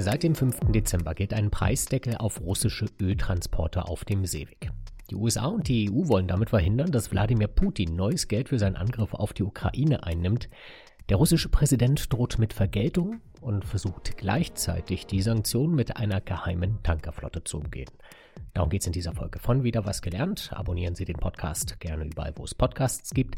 [0.00, 0.60] Seit dem 5.
[0.72, 4.70] Dezember gilt ein Preisdeckel auf russische Öltransporte auf dem Seeweg.
[5.10, 8.76] Die USA und die EU wollen damit verhindern, dass Wladimir Putin neues Geld für seinen
[8.76, 10.48] Angriff auf die Ukraine einnimmt.
[11.10, 17.44] Der russische Präsident droht mit Vergeltung und versucht gleichzeitig die Sanktionen mit einer geheimen Tankerflotte
[17.44, 17.90] zu umgehen.
[18.54, 20.50] Darum geht es in dieser Folge von Wieder was gelernt.
[20.54, 23.34] Abonnieren Sie den Podcast gerne überall, wo es Podcasts gibt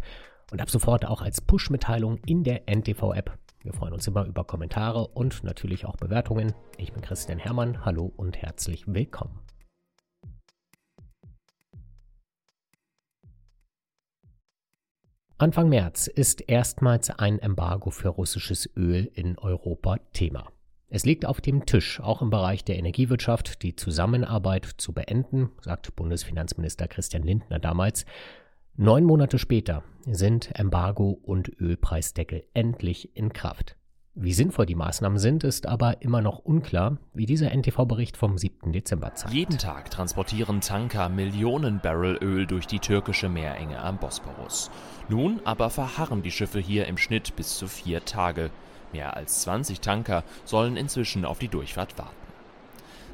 [0.52, 3.36] und ab sofort auch als Push-Mitteilung in der NTV-App.
[3.62, 6.53] Wir freuen uns immer über Kommentare und natürlich auch Bewertungen.
[6.79, 7.84] Ich bin Christian Hermann.
[7.84, 9.39] Hallo und herzlich willkommen.
[15.39, 20.48] Anfang März ist erstmals ein Embargo für russisches Öl in Europa Thema.
[20.89, 25.94] Es liegt auf dem Tisch, auch im Bereich der Energiewirtschaft die Zusammenarbeit zu beenden, sagt
[25.96, 28.06] Bundesfinanzminister Christian Lindner damals.
[28.79, 33.77] Neun Monate später sind Embargo und Ölpreisdeckel endlich in Kraft.
[34.14, 38.73] Wie sinnvoll die Maßnahmen sind, ist aber immer noch unklar, wie dieser NTV-Bericht vom 7.
[38.73, 39.34] Dezember zeigt.
[39.34, 44.70] Jeden Tag transportieren Tanker Millionen Barrel Öl durch die türkische Meerenge am Bosporus.
[45.11, 48.50] Nun aber verharren die Schiffe hier im Schnitt bis zu vier Tage.
[48.95, 52.22] Mehr als 20 Tanker sollen inzwischen auf die Durchfahrt warten.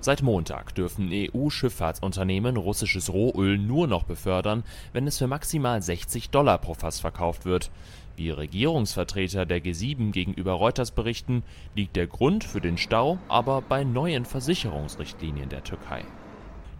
[0.00, 6.58] Seit Montag dürfen EU-Schifffahrtsunternehmen russisches Rohöl nur noch befördern, wenn es für maximal 60 Dollar
[6.58, 7.70] pro Fass verkauft wird.
[8.16, 11.42] Wie Regierungsvertreter der G7 gegenüber Reuters berichten,
[11.74, 16.04] liegt der Grund für den Stau aber bei neuen Versicherungsrichtlinien der Türkei.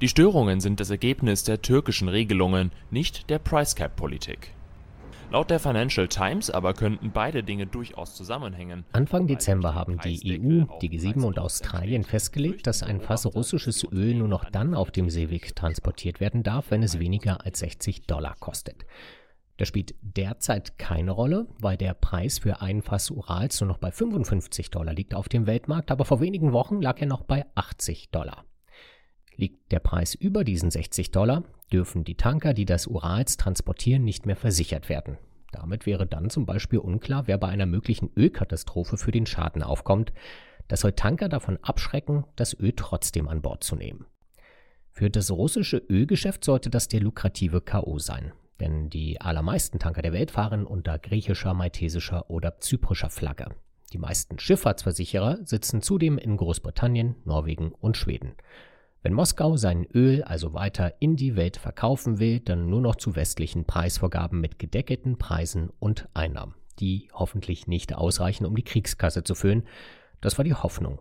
[0.01, 4.55] Die Störungen sind das Ergebnis der türkischen Regelungen, nicht der Price Cap Politik.
[5.31, 8.87] Laut der Financial Times aber könnten beide Dinge durchaus zusammenhängen.
[8.93, 14.15] Anfang Dezember haben die EU, die G7 und Australien festgelegt, dass ein Fass russisches Öl
[14.15, 18.37] nur noch dann auf dem Seeweg transportiert werden darf, wenn es weniger als 60 Dollar
[18.41, 18.87] kostet.
[19.59, 23.91] Das spielt derzeit keine Rolle, weil der Preis für ein Fass Urals nur noch bei
[23.91, 28.11] 55 Dollar liegt auf dem Weltmarkt, aber vor wenigen Wochen lag er noch bei 80
[28.11, 28.45] Dollar.
[29.39, 34.27] Liegt der Preis über diesen 60 Dollar, dürfen die Tanker, die das Urals transportieren, nicht
[34.27, 35.17] mehr versichert werden.
[35.53, 40.13] Damit wäre dann zum Beispiel unklar, wer bei einer möglichen Ölkatastrophe für den Schaden aufkommt.
[40.67, 44.07] Das soll Tanker davon abschrecken, das Öl trotzdem an Bord zu nehmen.
[44.91, 48.33] Für das russische Ölgeschäft sollte das der lukrative KO sein.
[48.59, 53.55] Denn die allermeisten Tanker der Welt fahren unter griechischer, maltesischer oder zyprischer Flagge.
[53.93, 58.33] Die meisten Schifffahrtsversicherer sitzen zudem in Großbritannien, Norwegen und Schweden.
[59.03, 63.17] Wenn Moskau sein Öl also weiter in die Welt verkaufen will, dann nur noch zu
[63.17, 69.35] westlichen Preisvorgaben mit gedeckelten Preisen und Einnahmen, die hoffentlich nicht ausreichen, um die Kriegskasse zu
[69.35, 69.65] füllen.
[70.21, 71.01] Das war die Hoffnung.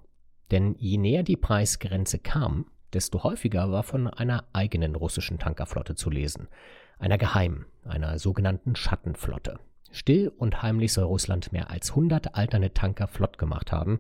[0.51, 6.09] Denn je näher die Preisgrenze kam, desto häufiger war von einer eigenen russischen Tankerflotte zu
[6.09, 6.47] lesen
[6.99, 9.59] einer geheimen, einer sogenannten Schattenflotte.
[9.91, 13.99] Still und heimlich soll Russland mehr als 100 alterne Tanker flott gemacht haben,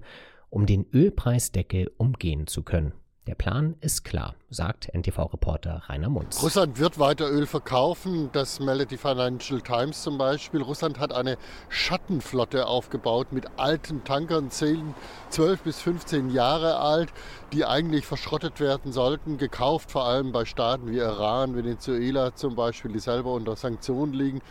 [0.49, 2.93] um den Ölpreisdeckel umgehen zu können.
[3.27, 6.41] Der Plan ist klar, sagt NTV-Reporter Rainer Munz.
[6.41, 10.61] Russland wird weiter Öl verkaufen, das meldet die Financial Times zum Beispiel.
[10.61, 14.95] Russland hat eine Schattenflotte aufgebaut mit alten Tankern, 10,
[15.29, 17.09] 12 bis 15 Jahre alt,
[17.51, 22.93] die eigentlich verschrottet werden sollten, gekauft vor allem bei Staaten wie Iran, Venezuela zum Beispiel,
[22.93, 24.41] die selber unter Sanktionen liegen.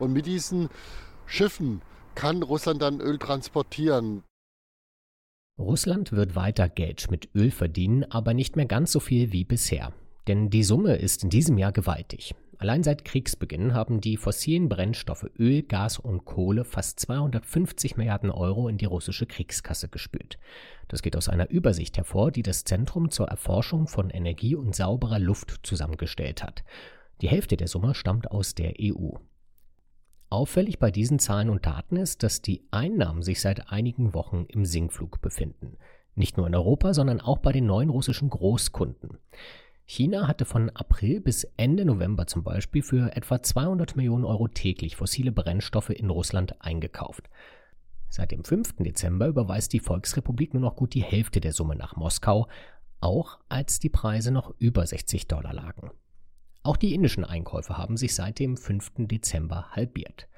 [0.00, 0.70] Und mit diesen
[1.24, 1.82] Schiffen
[2.16, 4.24] kann Russland dann Öl transportieren.
[5.58, 9.92] Russland wird weiter Geld mit Öl verdienen, aber nicht mehr ganz so viel wie bisher.
[10.26, 12.34] Denn die Summe ist in diesem Jahr gewaltig.
[12.58, 18.68] Allein seit Kriegsbeginn haben die fossilen Brennstoffe Öl, Gas und Kohle fast 250 Milliarden Euro
[18.68, 20.38] in die russische Kriegskasse gespült.
[20.88, 25.18] Das geht aus einer Übersicht hervor, die das Zentrum zur Erforschung von Energie und sauberer
[25.18, 26.64] Luft zusammengestellt hat.
[27.20, 29.16] Die Hälfte der Summe stammt aus der EU.
[30.34, 34.64] Auffällig bei diesen Zahlen und Daten ist, dass die Einnahmen sich seit einigen Wochen im
[34.64, 35.76] Sinkflug befinden.
[36.16, 39.18] Nicht nur in Europa, sondern auch bei den neuen russischen Großkunden.
[39.84, 44.96] China hatte von April bis Ende November zum Beispiel für etwa 200 Millionen Euro täglich
[44.96, 47.30] fossile Brennstoffe in Russland eingekauft.
[48.08, 48.78] Seit dem 5.
[48.80, 52.48] Dezember überweist die Volksrepublik nur noch gut die Hälfte der Summe nach Moskau,
[52.98, 55.92] auch als die Preise noch über 60 Dollar lagen.
[56.64, 58.92] Auch die indischen Einkäufe haben sich seit dem 5.
[58.96, 60.28] Dezember halbiert.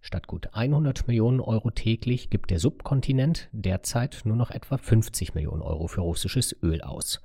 [0.00, 5.60] Statt gut 100 Millionen Euro täglich gibt der Subkontinent derzeit nur noch etwa 50 Millionen
[5.60, 7.20] Euro für russisches Öl aus.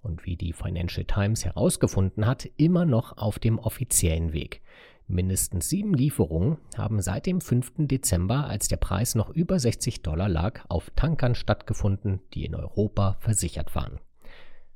[0.00, 4.62] Und wie die Financial Times herausgefunden hat, immer noch auf dem offiziellen Weg.
[5.08, 7.72] Mindestens sieben Lieferungen haben seit dem 5.
[7.78, 13.16] Dezember, als der Preis noch über 60 Dollar lag, auf Tankern stattgefunden, die in Europa
[13.18, 13.98] versichert waren.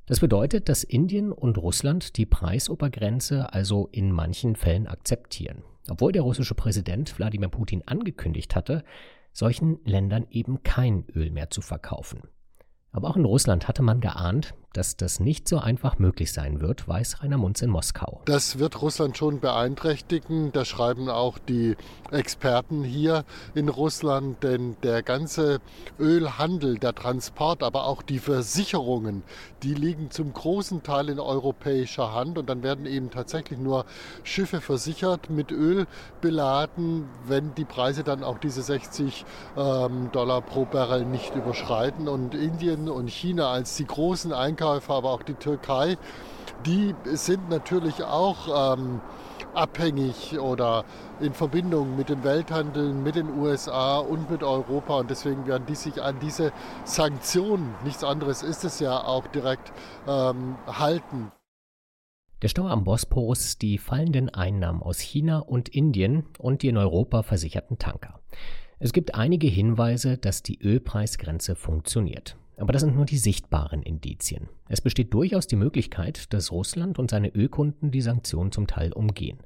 [0.05, 6.23] Das bedeutet, dass Indien und Russland die Preisobergrenze also in manchen Fällen akzeptieren, obwohl der
[6.23, 8.83] russische Präsident Wladimir Putin angekündigt hatte,
[9.31, 12.21] solchen Ländern eben kein Öl mehr zu verkaufen.
[12.91, 16.87] Aber auch in Russland hatte man geahnt, dass das nicht so einfach möglich sein wird,
[16.87, 18.21] weiß Rainer Munz in Moskau.
[18.25, 20.51] Das wird Russland schon beeinträchtigen.
[20.51, 21.77] Das schreiben auch die
[22.11, 23.23] Experten hier
[23.53, 24.43] in Russland.
[24.43, 25.59] Denn der ganze
[25.99, 29.23] Ölhandel, der Transport, aber auch die Versicherungen,
[29.61, 32.37] die liegen zum großen Teil in europäischer Hand.
[32.37, 33.85] Und dann werden eben tatsächlich nur
[34.23, 35.85] Schiffe versichert, mit Öl
[36.19, 42.07] beladen, wenn die Preise dann auch diese 60 ähm, Dollar pro Barrel nicht überschreiten.
[42.07, 45.97] Und Indien und China als die großen Einkaufsländer Einkäufer, aber auch die Türkei,
[46.65, 49.01] die sind natürlich auch ähm,
[49.53, 50.85] abhängig oder
[51.19, 54.99] in Verbindung mit dem Welthandel, mit den USA und mit Europa.
[54.99, 56.53] Und deswegen werden die sich an diese
[56.85, 59.73] Sanktionen, nichts anderes ist es ja auch direkt,
[60.07, 61.31] ähm, halten.
[62.41, 67.23] Der Stau am Bosporus, die fallenden Einnahmen aus China und Indien und die in Europa
[67.23, 68.19] versicherten Tanker.
[68.79, 72.35] Es gibt einige Hinweise, dass die Ölpreisgrenze funktioniert.
[72.57, 74.49] Aber das sind nur die sichtbaren Indizien.
[74.69, 79.39] Es besteht durchaus die Möglichkeit, dass Russland und seine Ölkunden die Sanktionen zum Teil umgehen.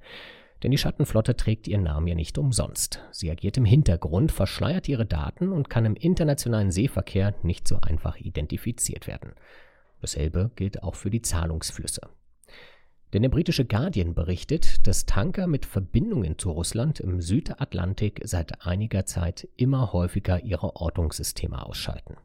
[0.64, 3.02] Denn die Schattenflotte trägt ihren Namen ja nicht umsonst.
[3.12, 8.18] Sie agiert im Hintergrund, verschleiert ihre Daten und kann im internationalen Seeverkehr nicht so einfach
[8.18, 9.34] identifiziert werden.
[10.02, 12.02] Dasselbe gilt auch für die Zahlungsflüsse.
[13.14, 19.06] Denn der britische Guardian berichtet, dass Tanker mit Verbindungen zu Russland im Südatlantik seit einiger
[19.06, 22.18] Zeit immer häufiger ihre Ortungssysteme ausschalten.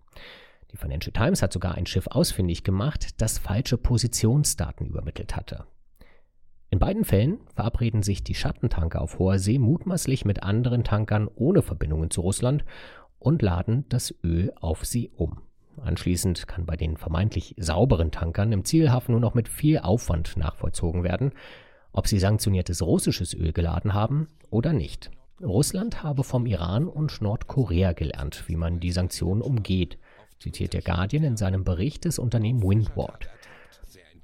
[0.73, 5.67] Die Financial Times hat sogar ein Schiff ausfindig gemacht, das falsche Positionsdaten übermittelt hatte.
[6.71, 11.61] In beiden Fällen verabreden sich die Schattentanker auf hoher See mutmaßlich mit anderen Tankern ohne
[11.61, 12.65] Verbindungen zu Russland
[13.19, 15.43] und laden das Öl auf sie um.
[15.77, 21.05] Anschließend kann bei den vermeintlich sauberen Tankern im Zielhafen nur noch mit viel Aufwand nachvollzogen
[21.05, 21.33] werden,
[21.93, 25.11] ob sie sanktioniertes russisches Öl geladen haben oder nicht.
[25.43, 29.99] Russland habe vom Iran und Nordkorea gelernt, wie man die Sanktionen umgeht
[30.43, 33.29] zitiert der Guardian in seinem Bericht des Unternehmen Windward.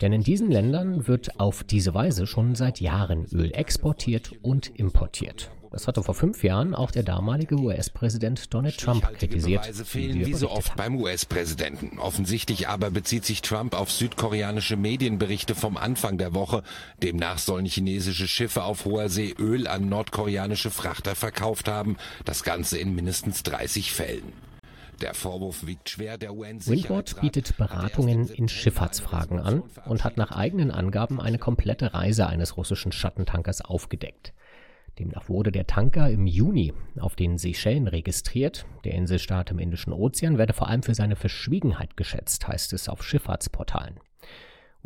[0.01, 5.51] Denn in diesen Ländern wird auf diese Weise schon seit Jahren Öl exportiert und importiert.
[5.71, 9.67] Das hatte vor fünf Jahren auch der damalige US-Präsident Donald Trump kritisiert.
[9.67, 11.99] fehlen wie so oft beim US-Präsidenten.
[11.99, 16.63] Offensichtlich aber bezieht sich Trump auf südkoreanische Medienberichte vom Anfang der Woche.
[17.03, 21.97] Demnach sollen chinesische Schiffe auf hoher See Öl an nordkoreanische Frachter verkauft haben.
[22.25, 24.33] Das Ganze in mindestens 30 Fällen.
[25.01, 26.19] Der Vorwurf wiegt schwer.
[26.19, 32.27] Der Windward bietet Beratungen in Schifffahrtsfragen an und hat nach eigenen Angaben eine komplette Reise
[32.27, 34.33] eines russischen Schattentankers aufgedeckt.
[34.99, 38.67] Demnach wurde der Tanker im Juni auf den Seychellen registriert.
[38.85, 43.05] Der Inselstaat im Indischen Ozean werde vor allem für seine Verschwiegenheit geschätzt, heißt es auf
[43.05, 44.01] Schifffahrtsportalen.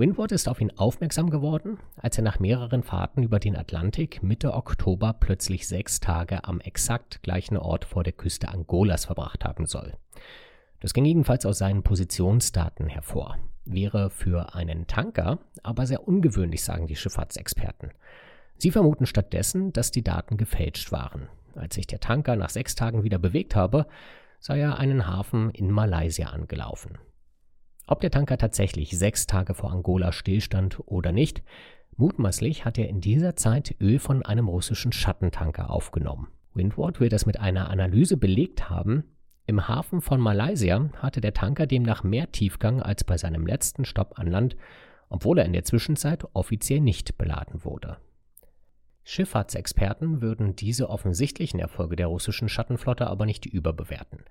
[0.03, 4.53] Windward ist auf ihn aufmerksam geworden, als er nach mehreren Fahrten über den Atlantik Mitte
[4.53, 9.93] Oktober plötzlich sechs Tage am exakt gleichen Ort vor der Küste Angolas verbracht haben soll.
[10.81, 13.39] Das ging jedenfalls aus seinen Positionsdaten hervor.
[13.65, 17.93] Wäre für einen Tanker aber sehr ungewöhnlich, sagen die Schifffahrtsexperten.
[18.59, 21.29] Sie vermuten stattdessen, dass die Daten gefälscht waren.
[21.55, 23.87] Als sich der Tanker nach sechs Tagen wieder bewegt habe,
[24.41, 26.99] sei er einen Hafen in Malaysia angelaufen.
[27.93, 31.43] Ob der Tanker tatsächlich sechs Tage vor Angola stillstand oder nicht,
[31.99, 36.29] mutmaßlich hat er in dieser Zeit Öl von einem russischen Schattentanker aufgenommen.
[36.55, 39.05] Windward will das mit einer Analyse belegt haben.
[39.45, 44.19] Im Hafen von Malaysia hatte der Tanker demnach mehr Tiefgang als bei seinem letzten Stopp
[44.19, 44.57] an Land,
[45.11, 47.99] obwohl er in der Zwischenzeit offiziell nicht beladen wurde.
[49.05, 54.25] Schifffahrtsexperten würden diese offensichtlichen Erfolge der russischen Schattenflotte aber nicht überbewerten.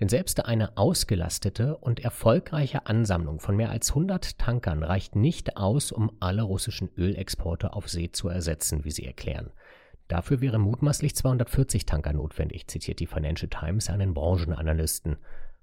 [0.00, 5.90] Denn selbst eine ausgelastete und erfolgreiche Ansammlung von mehr als 100 Tankern reicht nicht aus,
[5.90, 9.50] um alle russischen Ölexporte auf See zu ersetzen, wie sie erklären.
[10.08, 15.16] Dafür wären mutmaßlich 240 Tanker notwendig, zitiert die Financial Times einen Branchenanalysten.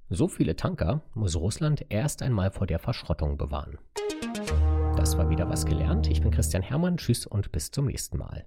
[0.09, 3.77] So viele Tanker muss Russland erst einmal vor der Verschrottung bewahren.
[5.03, 6.07] Das war wieder was gelernt.
[6.07, 6.95] Ich bin Christian Hermann.
[6.95, 8.45] Tschüss und bis zum nächsten Mal.